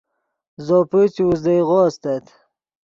[0.65, 2.25] زوپے چے اوزدئیغو استت